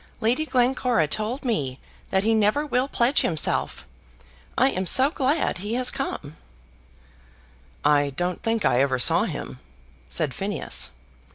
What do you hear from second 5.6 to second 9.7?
has come." "I don't think I ever saw him,"